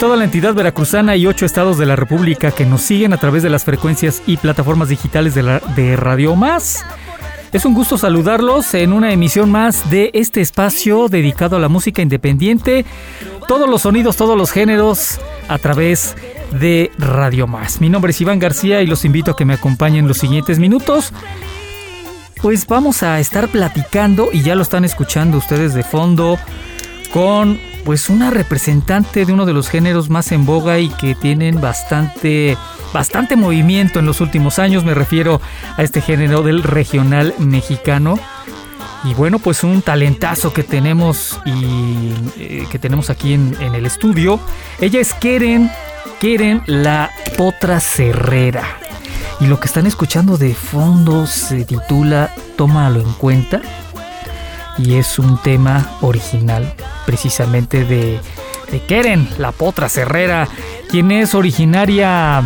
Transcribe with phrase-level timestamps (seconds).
[0.00, 3.42] Toda la entidad veracruzana y ocho estados de la República que nos siguen a través
[3.42, 6.86] de las frecuencias y plataformas digitales de, Radio Más.
[7.52, 12.00] Es un gusto saludarlos en una emisión más de este espacio dedicado a la música
[12.00, 12.86] independiente.
[13.46, 16.16] Todos los sonidos, todos los géneros a través
[16.50, 17.82] de Radio Más.
[17.82, 21.12] Mi nombre es Iván García y los invito a que me acompañen los siguientes minutos.
[22.40, 26.38] Pues vamos a estar platicando y ya lo están escuchando ustedes de fondo
[27.12, 31.60] con pues una representante de uno de los géneros más en boga y que tienen
[31.60, 32.56] bastante
[32.92, 35.40] bastante movimiento en los últimos años, me refiero
[35.76, 38.18] a este género del regional mexicano.
[39.04, 43.86] Y bueno, pues un talentazo que tenemos y eh, que tenemos aquí en, en el
[43.86, 44.38] estudio.
[44.78, 45.70] Ella es Keren,
[46.20, 48.64] Keren la Potra Cerrera.
[49.40, 53.62] Y lo que están escuchando de fondo se titula Tómalo en cuenta
[54.82, 56.74] y es un tema original
[57.06, 58.20] precisamente de,
[58.70, 60.48] de Keren, la potra cerrera,
[60.88, 62.42] quien es originaria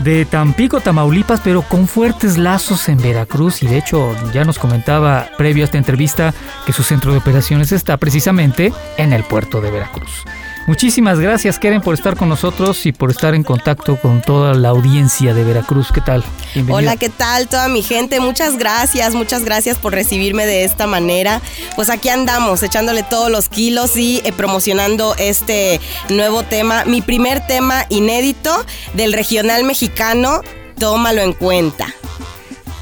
[0.00, 5.28] de Tampico, Tamaulipas, pero con fuertes lazos en Veracruz y de hecho ya nos comentaba
[5.38, 6.34] previo a esta entrevista
[6.66, 10.24] que su centro de operaciones está precisamente en el puerto de Veracruz.
[10.66, 14.68] Muchísimas gracias Keren por estar con nosotros y por estar en contacto con toda la
[14.68, 15.90] audiencia de Veracruz.
[15.92, 16.22] ¿Qué tal?
[16.54, 16.76] Bienvenida.
[16.76, 18.20] Hola, ¿qué tal toda mi gente?
[18.20, 21.40] Muchas gracias, muchas gracias por recibirme de esta manera.
[21.74, 25.80] Pues aquí andamos, echándole todos los kilos y eh, promocionando este
[26.10, 28.64] nuevo tema, mi primer tema inédito
[28.94, 30.42] del regional mexicano,
[30.78, 31.88] tómalo en cuenta.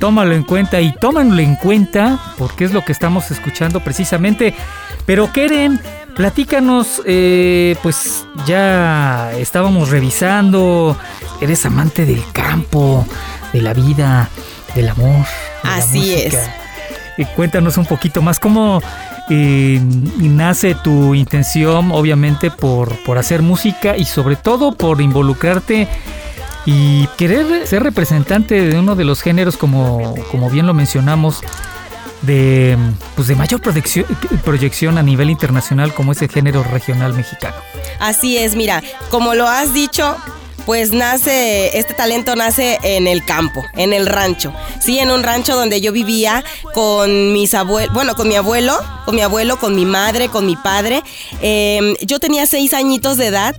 [0.00, 4.54] Tómalo en cuenta y tómanlo en cuenta porque es lo que estamos escuchando precisamente.
[5.06, 5.80] Pero Keren,
[6.14, 10.96] platícanos, eh, pues ya estábamos revisando,
[11.40, 13.06] eres amante del campo,
[13.52, 14.28] de la vida,
[14.74, 15.26] del amor.
[15.62, 16.14] de la Así.
[16.14, 18.80] Eh, cuéntanos un poquito más cómo
[19.28, 19.80] eh,
[20.18, 25.88] nace tu intención, obviamente, por, por hacer música y sobre todo por involucrarte
[26.66, 31.42] y querer ser representante de uno de los géneros, como, como bien lo mencionamos,
[32.22, 32.76] de,
[33.16, 37.56] pues de mayor proyección, a nivel internacional, como es el género regional mexicano.
[37.98, 40.16] Así es, mira, como lo has dicho,
[40.66, 44.52] pues nace, este talento nace en el campo, en el rancho.
[44.80, 46.44] Sí, en un rancho donde yo vivía
[46.74, 50.56] con mis abuelos, bueno, con mi abuelo, con mi abuelo, con mi madre, con mi
[50.56, 51.02] padre.
[51.40, 53.56] Eh, yo tenía seis añitos de edad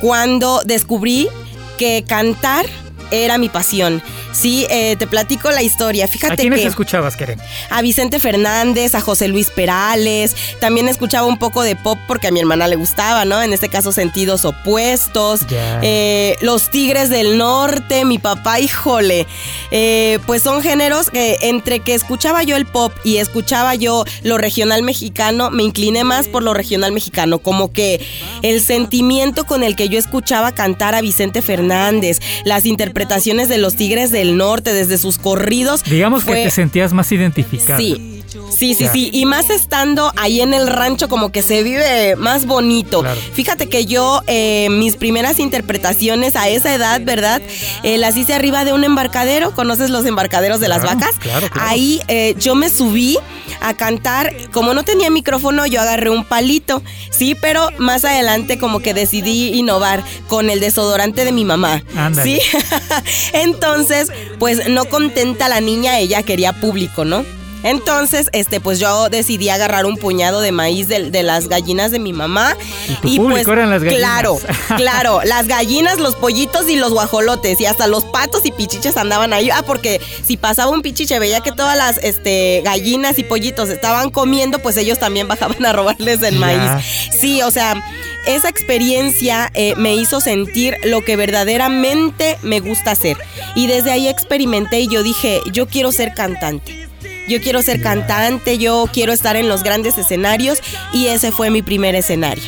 [0.00, 1.28] cuando descubrí
[1.76, 2.66] que cantar
[3.10, 4.02] era mi pasión.
[4.34, 6.08] Sí, eh, te platico la historia.
[6.08, 7.40] Fíjate ¿A quiénes que escuchabas, Keren?
[7.70, 10.36] a Vicente Fernández, a José Luis Perales.
[10.60, 13.40] También escuchaba un poco de pop porque a mi hermana le gustaba, ¿no?
[13.40, 15.42] En este caso, sentidos opuestos.
[15.82, 19.26] Eh, los Tigres del Norte, mi papá, híjole.
[19.70, 24.38] Eh, pues son géneros que entre que escuchaba yo el pop y escuchaba yo lo
[24.38, 27.38] regional mexicano, me incliné más por lo regional mexicano.
[27.38, 28.04] Como que
[28.42, 33.76] el sentimiento con el que yo escuchaba cantar a Vicente Fernández, las interpretaciones de los
[33.76, 35.82] Tigres del Norte, desde sus corridos.
[35.84, 37.78] Digamos que te sentías más identificada.
[37.78, 38.10] Sí.
[38.56, 39.10] Sí, sí, sí.
[39.12, 43.00] Y más estando ahí en el rancho, como que se vive más bonito.
[43.00, 43.20] Claro.
[43.32, 47.42] Fíjate que yo, eh, mis primeras interpretaciones a esa edad, ¿verdad?
[47.82, 49.52] Eh, las hice arriba de un embarcadero.
[49.54, 51.16] ¿Conoces los embarcaderos de las Claro, vacas?
[51.20, 51.68] claro, claro.
[51.68, 53.18] Ahí eh, yo me subí
[53.60, 54.34] a cantar.
[54.52, 56.82] Como no tenía micrófono, yo agarré un palito.
[57.10, 61.82] Sí, pero más adelante, como que decidí innovar con el desodorante de mi mamá.
[61.96, 62.40] Ándale.
[62.40, 62.58] Sí.
[63.32, 64.08] Entonces,
[64.38, 67.24] pues no contenta la niña, ella quería público, ¿no?
[67.64, 71.98] Entonces, este, pues yo decidí agarrar un puñado de maíz de, de las gallinas de
[71.98, 72.54] mi mamá.
[73.02, 73.98] Y tu público eran las gallinas.
[73.98, 74.38] Claro,
[74.76, 77.58] claro, las gallinas, los pollitos y los guajolotes.
[77.62, 79.48] Y hasta los patos y pichiches andaban ahí.
[79.48, 84.10] Ah, porque si pasaba un pichiche, veía que todas las este, gallinas y pollitos estaban
[84.10, 86.84] comiendo, pues ellos también bajaban a robarles el maíz.
[87.18, 87.82] Sí, o sea,
[88.26, 93.16] esa experiencia eh, me hizo sentir lo que verdaderamente me gusta hacer.
[93.54, 96.88] Y desde ahí experimenté y yo dije, yo quiero ser cantante.
[97.28, 100.60] Yo quiero ser cantante, yo quiero estar en los grandes escenarios
[100.92, 102.44] y ese fue mi primer escenario.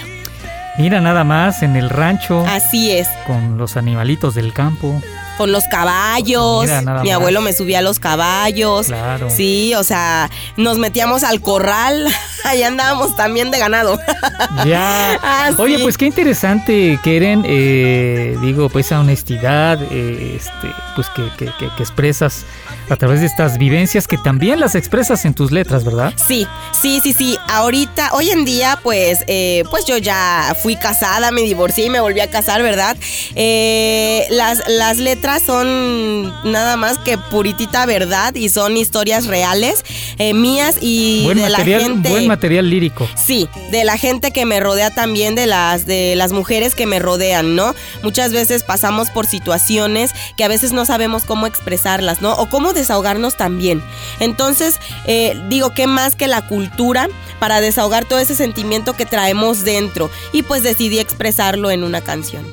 [0.76, 2.44] Mira nada más en el rancho.
[2.46, 3.08] Así es.
[3.26, 5.00] Con los animalitos del campo
[5.36, 6.68] con los caballos.
[7.02, 8.86] Mi abuelo me subía a los caballos.
[8.86, 9.30] Claro.
[9.30, 12.06] Sí, o sea, nos metíamos al corral.
[12.44, 13.98] Ahí andábamos también de ganado.
[14.64, 15.18] Ya.
[15.28, 17.44] Ah, Oye, pues qué interesante, Keren.
[17.46, 22.44] Eh, digo, pues esa honestidad, eh, este, pues que, que, que, expresas
[22.88, 26.12] a través de estas vivencias que también las expresas en tus letras, ¿verdad?
[26.16, 27.36] Sí, sí, sí, sí.
[27.48, 32.00] Ahorita, hoy en día, pues, eh, pues yo ya fui casada, me divorcié y me
[32.00, 32.96] volví a casar, ¿verdad?
[34.30, 39.84] las, las letras son nada más que puritita verdad y son historias reales
[40.18, 42.08] eh, mías y de la gente.
[42.08, 43.08] Buen material lírico.
[43.16, 47.00] Sí, de la gente que me rodea también, de las, de las mujeres que me
[47.00, 47.74] rodean, ¿no?
[48.02, 52.34] Muchas veces pasamos por situaciones que a veces no sabemos cómo expresarlas, ¿no?
[52.34, 53.82] O cómo desahogarnos también.
[54.20, 57.08] Entonces, eh, digo, ¿qué más que la cultura
[57.40, 60.08] para desahogar todo ese sentimiento que traemos dentro?
[60.32, 62.46] Y pues decidí expresarlo en una canción.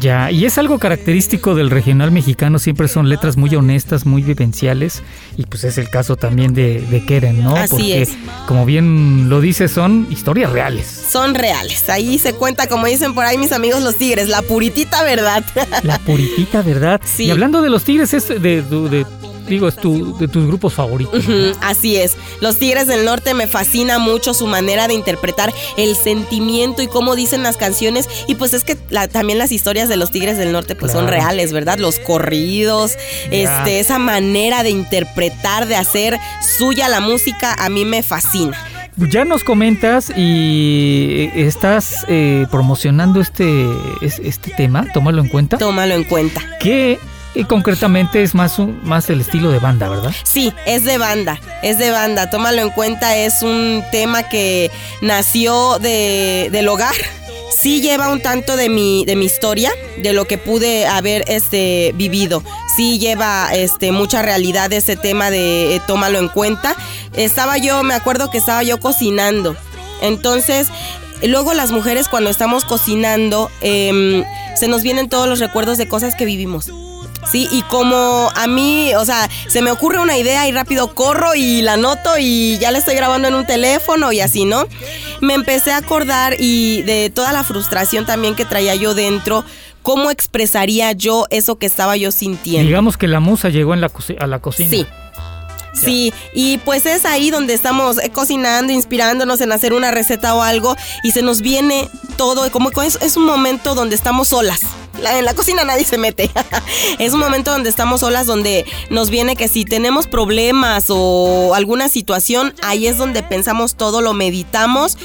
[0.00, 5.02] Ya, y es algo característico del regional mexicano, siempre son letras muy honestas, muy vivenciales,
[5.36, 7.54] y pues es el caso también de, de Keren, ¿no?
[7.56, 8.10] Así Porque, es.
[8.46, 10.86] como bien lo dice, son historias reales.
[10.86, 15.02] Son reales, ahí se cuenta, como dicen por ahí mis amigos los tigres, la puritita
[15.04, 15.44] verdad.
[15.82, 17.00] La puritita verdad.
[17.14, 17.24] Sí.
[17.26, 19.06] Y hablando de los tigres, es de, de
[19.48, 21.24] digo, es tu, de tus grupos favoritos.
[21.60, 22.16] así es.
[22.40, 27.16] Los Tigres del Norte me fascina mucho su manera de interpretar el sentimiento y cómo
[27.16, 28.08] dicen las canciones.
[28.26, 31.52] Y pues es que también las historias de los Tigres del Norte pues son reales,
[31.52, 31.78] ¿verdad?
[31.78, 32.92] Los corridos,
[33.30, 36.18] este, esa manera de interpretar, de hacer
[36.58, 38.56] suya la música, a mí me fascina.
[38.96, 43.66] Ya nos comentas y estás eh, promocionando este,
[44.00, 45.58] este tema, tómalo en cuenta.
[45.58, 46.40] Tómalo en cuenta.
[46.60, 47.00] Que
[47.34, 50.12] y concretamente es más, un, más el estilo de banda, ¿verdad?
[50.22, 52.30] Sí, es de banda, es de banda.
[52.30, 54.70] Tómalo en cuenta, es un tema que
[55.02, 56.94] nació de, del hogar.
[57.50, 61.92] Sí lleva un tanto de mi, de mi historia, de lo que pude haber este,
[61.94, 62.42] vivido.
[62.76, 66.76] Sí lleva este, mucha realidad ese tema de eh, tómalo en cuenta.
[67.14, 69.56] Estaba yo, me acuerdo que estaba yo cocinando.
[70.02, 70.68] Entonces,
[71.22, 74.24] luego las mujeres cuando estamos cocinando, em,
[74.56, 76.70] se nos vienen todos los recuerdos de cosas que vivimos.
[77.30, 81.34] Sí, y como a mí, o sea, se me ocurre una idea y rápido corro
[81.34, 84.66] y la noto y ya la estoy grabando en un teléfono y así, ¿no?
[85.20, 89.44] Me empecé a acordar y de toda la frustración también que traía yo dentro,
[89.82, 92.66] cómo expresaría yo eso que estaba yo sintiendo.
[92.66, 94.70] Digamos que la musa llegó en la a la cocina.
[94.70, 94.86] Sí.
[95.74, 100.42] Sí, y pues es ahí donde estamos eh, cocinando, inspirándonos en hacer una receta o
[100.42, 104.60] algo y se nos viene todo, como es, es un momento donde estamos solas.
[105.04, 106.30] en la cocina nadie se mete.
[106.98, 111.88] es un momento donde estamos solas, donde nos viene que si tenemos problemas o alguna
[111.88, 114.96] situación, ahí es donde pensamos todo, lo meditamos.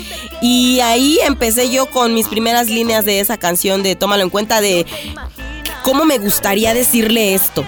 [0.41, 4.61] Y ahí empecé yo con mis primeras líneas de esa canción de Tómalo en cuenta
[4.61, 4.85] de
[5.83, 7.65] cómo me gustaría decirle esto,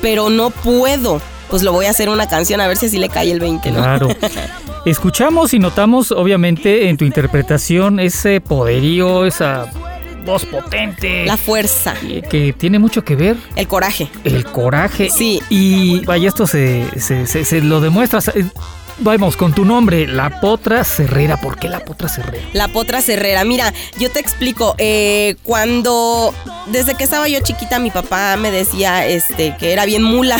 [0.00, 1.20] pero no puedo
[1.52, 3.72] pues lo voy a hacer una canción a ver si así le cae el 20,
[3.72, 3.76] ¿no?
[3.76, 4.08] Claro.
[4.86, 9.70] Escuchamos y notamos, obviamente, en tu interpretación ese poderío, esa
[10.24, 11.26] voz potente.
[11.26, 11.92] La fuerza.
[12.30, 13.36] Que tiene mucho que ver.
[13.54, 14.08] El coraje.
[14.24, 15.10] El coraje.
[15.10, 15.42] Sí.
[15.50, 18.20] Y vaya, esto se, se, se, lo demuestra.
[19.00, 21.36] Vamos, con tu nombre, La Potra Cerrera.
[21.36, 22.46] ¿Por qué La Potra Cerrera?
[22.54, 23.44] La Potra Cerrera.
[23.44, 24.74] Mira, yo te explico.
[24.78, 26.32] Eh, cuando,
[26.68, 30.38] desde que estaba yo chiquita, mi papá me decía este, que era bien mula.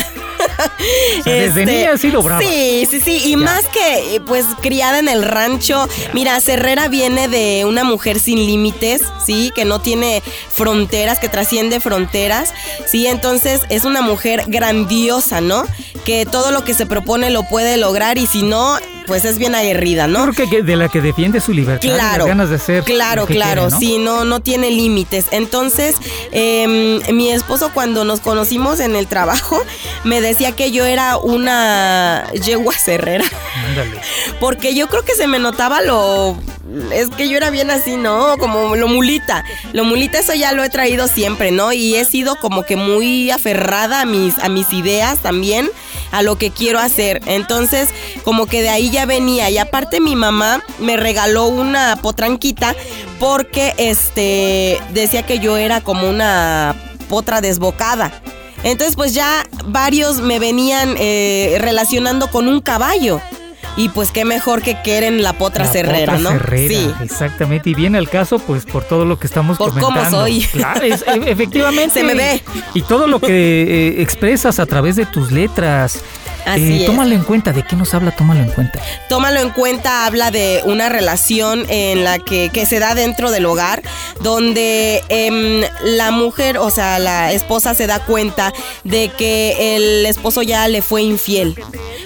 [1.25, 2.43] Desde este, niña ha sido brava.
[2.43, 3.23] Sí, sí, sí.
[3.31, 5.89] Y más que, pues, criada en el rancho.
[6.13, 9.51] Mira, Cerrera viene de una mujer sin límites, ¿sí?
[9.55, 10.23] Que no tiene
[10.55, 12.53] fronteras, que trasciende fronteras,
[12.87, 13.07] ¿sí?
[13.07, 15.65] Entonces, es una mujer grandiosa, ¿no?
[16.05, 19.55] Que todo lo que se propone lo puede lograr y si no, pues es bien
[19.55, 20.33] aguerrida, ¿no?
[20.33, 22.85] Creo que de la que defiende su libertad, claro, las ganas de ser.
[22.85, 25.27] Claro, claro, sí, no, no tiene límites.
[25.31, 25.97] Entonces,
[26.31, 29.63] em, mi esposo cuando nos conocimos en el trabajo,
[30.05, 33.25] me decía que yo era una yegua cerrera.
[33.69, 34.01] Ándale.
[34.41, 36.37] Porque yo creo que se me notaba lo
[36.93, 38.37] es que yo era bien así, ¿no?
[38.39, 39.45] Como lo mulita.
[39.73, 41.73] Lo mulita, eso ya lo he traído siempre, ¿no?
[41.73, 45.69] Y he sido como que muy aferrada a mis, a mis ideas también,
[46.13, 47.21] a lo que quiero hacer.
[47.27, 47.89] Entonces,
[48.25, 49.51] como que de ahí ya venía.
[49.51, 52.77] Y aparte mi mamá me regaló una potranquita
[53.19, 56.77] porque este decía que yo era como una
[57.09, 58.13] potra desbocada.
[58.63, 63.21] Entonces, pues ya varios me venían eh, relacionando con un caballo
[63.77, 66.31] Y pues qué mejor que Keren la potra La Herrera, Potra ¿no?
[66.37, 66.91] Herrera, Sí.
[67.03, 67.71] exactamente.
[67.71, 70.21] Y viene al caso, pues, por todo lo que estamos Por cómo comentando.
[70.21, 70.43] soy.
[70.53, 71.95] Claro, es- e- efectivamente.
[72.01, 72.43] Se me ve.
[72.75, 73.29] Y todo lo que
[73.99, 76.03] eh, expresas a través de tus letras.
[76.45, 76.87] Así es.
[76.87, 77.53] Tómalo en cuenta.
[77.53, 78.11] ¿De qué nos habla?
[78.11, 78.81] Tómalo en cuenta.
[79.09, 83.47] Tómalo en cuenta, habla de una relación en la que, que se da dentro del
[83.47, 83.83] hogar,
[84.21, 88.53] donde em, la mujer, o sea, la esposa se da cuenta
[88.85, 91.57] de que el esposo ya le fue infiel.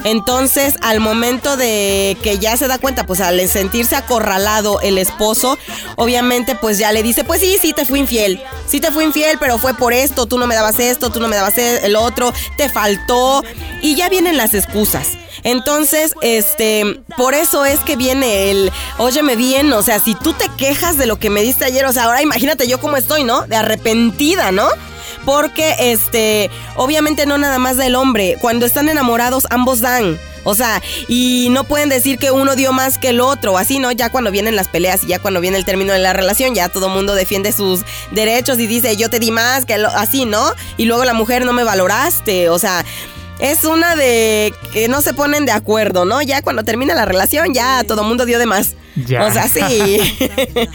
[0.04, 5.58] Entonces, al momento de que ya se da cuenta, pues al sentirse acorralado el esposo,
[5.96, 9.36] obviamente pues ya le dice, pues sí, sí te fui infiel, sí te fui infiel,
[9.40, 11.96] pero fue por esto, tú no me dabas esto, tú no me dabas e- el
[11.96, 13.42] otro, te faltó,
[13.82, 15.10] y ya vienen las excusas.
[15.44, 20.48] Entonces, este, por eso es que viene el, óyeme bien, o sea, si tú te
[20.56, 23.46] quejas de lo que me diste ayer, o sea, ahora imagínate yo cómo estoy, ¿no?
[23.46, 24.66] De arrepentida, ¿no?
[25.24, 30.18] Porque, este, obviamente no nada más del hombre, cuando están enamorados ambos dan.
[30.42, 33.90] O sea, y no pueden decir que uno dio más que el otro, así, ¿no?
[33.90, 36.68] Ya cuando vienen las peleas y ya cuando viene el término de la relación, ya
[36.68, 37.80] todo mundo defiende sus
[38.12, 40.52] derechos y dice, yo te di más que lo, así, ¿no?
[40.76, 42.84] Y luego la mujer no me valoraste, o sea,
[43.38, 46.22] es una de que no se ponen de acuerdo, ¿no?
[46.22, 48.74] Ya cuando termina la relación, ya todo mundo dio de más.
[48.94, 49.24] Ya.
[49.24, 49.98] O sea, sí.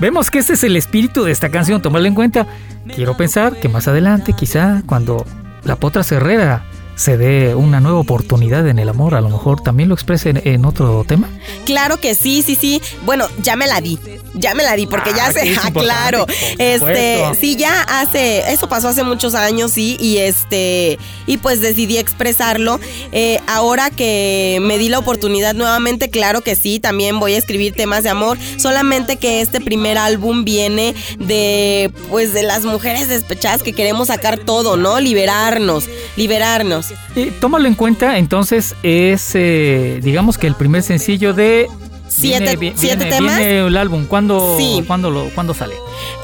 [0.00, 2.46] Vemos que este es el espíritu de esta canción, tomarlo en cuenta.
[2.94, 5.24] Quiero pensar que más adelante, quizá cuando
[5.64, 6.64] la potra Herrera
[6.96, 10.42] se dé una nueva oportunidad en el amor, a lo mejor también lo exprese en,
[10.44, 11.28] en otro tema.
[11.64, 12.80] Claro que sí, sí, sí.
[13.04, 13.98] Bueno, ya me la di.
[14.34, 15.56] Ya me la di porque Ah, ya que se.
[15.62, 16.26] Ah, claro.
[16.58, 18.52] Este, sí, ya hace.
[18.52, 19.96] Eso pasó hace muchos años, sí.
[20.00, 20.98] Y este.
[21.26, 22.80] Y pues decidí expresarlo.
[23.12, 26.80] Eh, ahora que me di la oportunidad nuevamente, claro que sí.
[26.80, 28.38] También voy a escribir temas de amor.
[28.56, 31.90] Solamente que este primer álbum viene de.
[32.08, 34.98] Pues de las mujeres despechadas que queremos sacar todo, ¿no?
[35.00, 35.84] Liberarnos.
[36.16, 36.81] Liberarnos.
[37.16, 41.68] Eh, tómalo en cuenta, entonces es, eh, digamos que el primer sencillo de...
[42.08, 43.36] Siete- viene- siete viene- temas.
[43.38, 44.84] viene el álbum, ¿cuándo, Sí.
[44.86, 45.74] ¿cuándo, lo, ¿cuándo sale?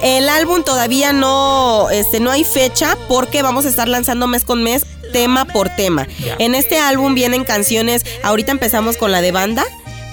[0.03, 4.63] El álbum todavía no, este, no hay fecha porque vamos a estar lanzando mes con
[4.63, 4.85] mes,
[5.15, 6.07] tema por tema.
[6.39, 9.65] En este álbum vienen canciones, ahorita empezamos con la de banda,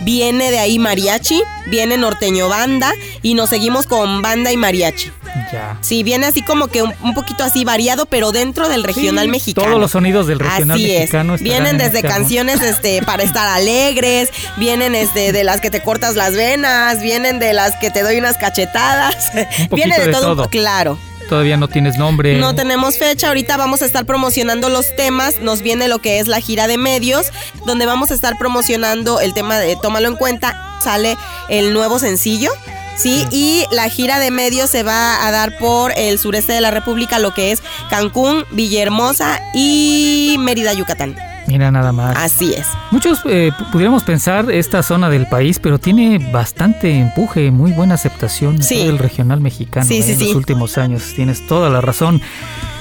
[0.01, 5.11] viene de ahí mariachi, viene norteño banda y nos seguimos con banda y mariachi.
[5.51, 5.77] Ya.
[5.81, 9.31] Sí, viene así como que un, un poquito así variado, pero dentro del regional Sí,
[9.31, 9.67] mexicano.
[9.67, 11.41] Todos los sonidos del regional Así mexicano es.
[11.41, 15.81] Vienen en desde este canciones este para estar alegres, vienen este de las que te
[15.81, 19.31] cortas las venas, vienen de las que te doy unas cachetadas.
[19.71, 20.49] Viene de, de todo, un todo.
[20.49, 20.97] claro.
[21.29, 22.38] Todavía no tienes nombre.
[22.38, 26.27] No tenemos fecha, ahorita vamos a estar promocionando los temas, nos viene lo que es
[26.27, 27.27] la gira de medios,
[27.65, 31.17] donde vamos a estar promocionando el tema de Tómalo en cuenta, sale
[31.50, 32.51] el nuevo sencillo.
[32.98, 36.72] Sí, y la gira de medios se va a dar por el sureste de la
[36.72, 41.17] República, lo que es Cancún, Villahermosa y Mérida, Yucatán.
[41.47, 42.15] Mira nada más.
[42.17, 42.65] Así es.
[42.91, 47.93] Muchos eh, pu- pudiéramos pensar esta zona del país, pero tiene bastante empuje, muy buena
[47.95, 48.75] aceptación en Sí.
[48.75, 51.13] todo el regional mexicano Sí, eh, sí, en los últimos años.
[51.15, 52.21] Tienes toda la razón.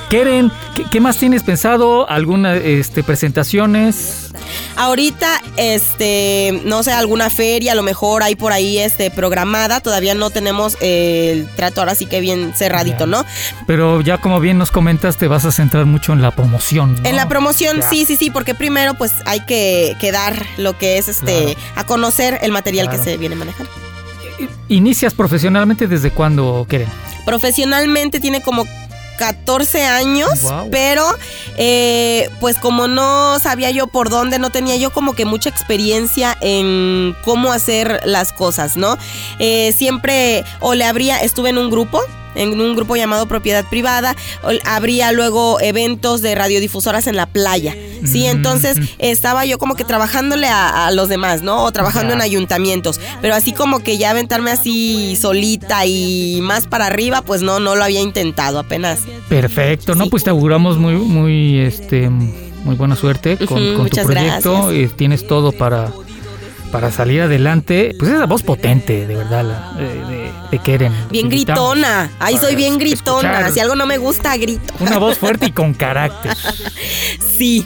[0.09, 2.09] Keren, ¿qué, qué más tienes pensado?
[2.09, 4.31] ¿Algunas este, presentaciones?
[4.77, 9.81] Ahorita, este, no sé, alguna feria, a lo mejor hay por ahí, este, programada.
[9.81, 13.07] Todavía no tenemos eh, el trato ahora sí que bien cerradito.
[13.07, 13.25] ¿no?
[13.67, 16.97] Pero ya como bien nos comentas, te vas a centrar mucho en la promoción.
[17.03, 17.09] ¿no?
[17.09, 17.89] En la promoción, Ya.
[17.91, 21.59] sí, sí, sí, porque primero pues hay que, que dar lo que es este, Claro.
[21.77, 23.03] a conocer el material Claro.
[23.03, 23.71] que se viene manejando.
[24.69, 26.89] ¿Inicias profesionalmente desde cuándo, Keren?
[27.25, 28.65] Profesionalmente tiene como
[29.17, 30.69] 14 años, Wow.
[30.71, 31.05] pero
[31.57, 36.37] eh, pues como no sabía yo por dónde, no tenía yo como que mucha experiencia
[36.41, 38.97] en cómo hacer las cosas, ¿no?
[39.39, 42.01] Eh, siempre o le habría, estuve en un grupo.
[42.35, 44.17] En un grupo llamado Propiedad Privada,
[44.65, 47.75] habría luego eventos de radiodifusoras en la playa.
[48.05, 51.65] Sí, Mm, entonces estaba yo como que trabajándole a, a los demás, ¿no?
[51.65, 53.01] O trabajando en ayuntamientos.
[53.23, 57.77] Pero así como que ya aventarme así solita y más para arriba, pues no, no
[57.77, 59.01] lo había intentado apenas.
[59.29, 60.11] Perfecto, no, Sí.
[60.11, 64.71] pues te auguramos muy, muy, este, muy buena suerte con, tu proyecto.
[64.71, 65.93] eh, tienes todo para,
[66.75, 67.95] para salir adelante.
[67.97, 70.93] Pues esa voz potente, de verdad, la, de, de, de Keren.
[71.09, 72.11] Bien gritona.
[72.19, 73.29] Ay, soy bien gritona.
[73.29, 74.75] escuchar Si algo no me gusta, grito.
[74.81, 76.37] Una voz fuerte y con carácter.
[77.39, 77.65] Sí,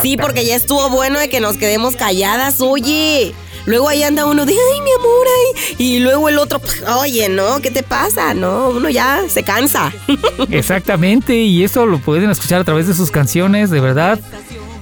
[0.00, 3.34] sí, porque ya estuvo bueno de que nos quedemos calladas, oye.
[3.66, 5.74] Luego ahí anda uno de, ay, mi amor, ay.
[5.76, 6.58] Y luego el otro,
[7.00, 7.60] oye, ¿no?
[7.60, 8.32] ¿Qué te pasa?
[8.32, 9.92] No, uno ya se cansa.
[10.50, 14.18] Exactamente, y eso lo pueden escuchar a través de sus canciones, de verdad.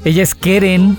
[0.05, 0.97] Ella es Keren,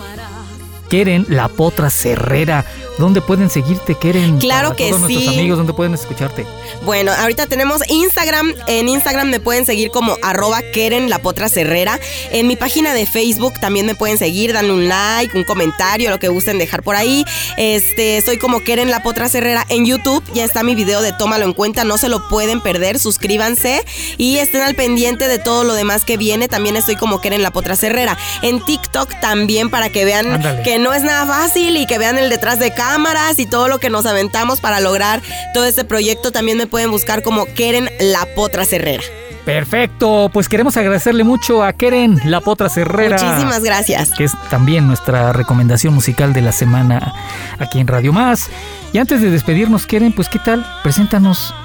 [0.91, 2.65] Keren La Potra Herrera.
[3.01, 4.37] ¿Dónde pueden seguirte, Keren?
[4.37, 5.39] Claro Para que todos nuestros sí.
[5.39, 6.45] amigos, ¿dónde pueden escucharte?
[6.85, 8.53] Bueno, ahorita tenemos Instagram.
[8.67, 11.99] En Instagram me pueden seguir como arroba Keren La Potra Herrera.
[12.31, 16.19] En mi página de Facebook también me pueden seguir, darle un like, un comentario, lo
[16.19, 17.25] que gusten dejar por ahí.
[17.57, 20.23] Este, estoy como Keren La Potra Herrera en YouTube.
[20.35, 22.99] Ya está mi video de Tómalo en cuenta, no se lo pueden perder.
[22.99, 23.83] Suscríbanse
[24.17, 26.47] y estén al pendiente de todo lo demás que viene.
[26.47, 28.15] También estoy como Keren La Potra Herrera.
[28.43, 30.61] En TikTok también para que vean Ándale.
[30.61, 33.79] que no es nada fácil y que vean el detrás de cámaras y todo lo
[33.79, 35.21] que nos aventamos para lograr
[35.53, 36.33] todo este proyecto.
[36.33, 39.01] También me pueden buscar como Keren La Potra Herrera.
[39.45, 43.17] Perfecto, pues queremos agradecerle mucho a Keren La Potra Herrera.
[43.17, 44.11] Muchísimas gracias.
[44.11, 47.13] que es también nuestra recomendación musical de la semana
[47.59, 48.49] aquí en Radio Más.
[48.91, 50.65] Y antes de despedirnos, Keren, pues ¿qué tal?
[50.83, 51.55] Preséntanos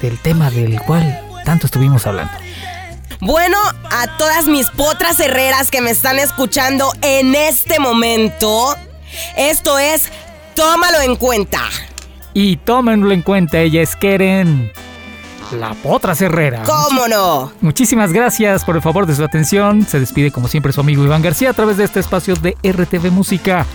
[0.00, 2.32] del tema del cual tanto estuvimos hablando.
[3.18, 3.58] Bueno,
[3.90, 8.76] a todas mis potras herreras que me están escuchando en este momento,
[9.36, 10.04] esto es
[10.58, 11.60] Tómalo en cuenta.
[12.34, 14.72] Y tómenlo en cuenta, ella es Keren
[15.52, 16.64] La Potra Herrera.
[16.64, 17.52] ¿Cómo no?
[17.60, 19.86] Muchísimas gracias por el favor de su atención.
[19.86, 23.12] Se despide como siempre su amigo Iván García a través de este espacio de RTV
[23.12, 23.66] Música.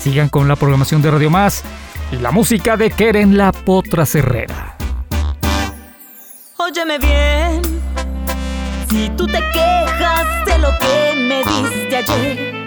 [0.00, 1.62] Sigan con la programación de Radio Más
[2.10, 4.76] y la música de Keren La Potra Herrera.
[6.56, 7.62] Óyeme bien,
[8.90, 12.61] si tú te quejas de lo que me diste ayer,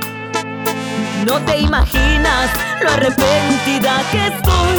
[1.26, 2.52] no te imaginas
[2.82, 4.78] lo arrepentida que estoy.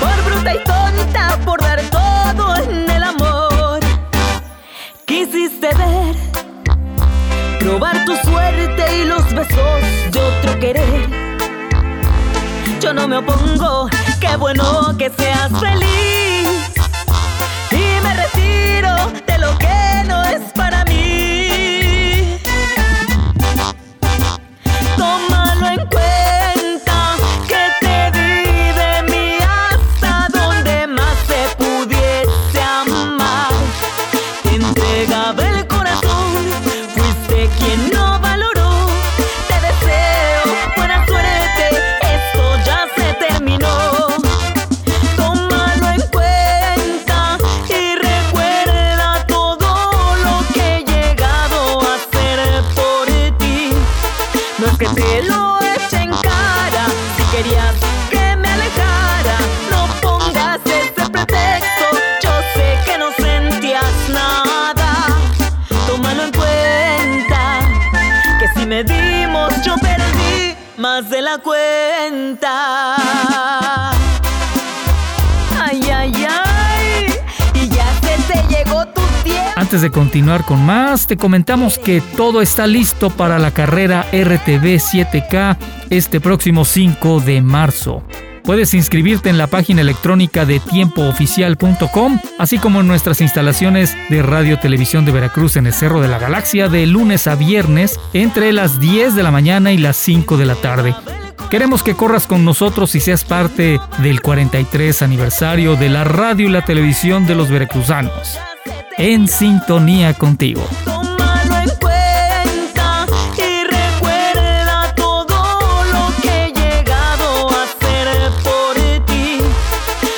[0.00, 3.80] Por bruta y tonta, por dar todo en el amor.
[5.04, 6.14] Quisiste ver,
[7.58, 9.82] probar tu suerte y los besos
[10.12, 11.08] de otro querer.
[12.80, 13.88] Yo no me opongo,
[14.20, 16.23] qué bueno que seas feliz
[75.74, 77.06] Ay, ay, ay.
[77.54, 79.00] Y ya se te llegó tu.
[79.56, 84.78] Antes de continuar con más, te comentamos que todo está listo para la carrera RTV
[84.78, 85.56] 7K
[85.90, 88.04] este próximo 5 de marzo.
[88.44, 94.60] Puedes inscribirte en la página electrónica de tiempooficial.com, así como en nuestras instalaciones de Radio
[94.60, 98.78] Televisión de Veracruz en el Cerro de la Galaxia de lunes a viernes entre las
[98.78, 100.94] 10 de la mañana y las 5 de la tarde.
[101.50, 106.50] Queremos que corras con nosotros y seas parte del 43 aniversario de la radio y
[106.50, 108.38] la televisión de los veracruzanos.
[108.98, 110.62] En sintonía contigo.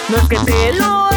[0.09, 1.16] Lo que he llegado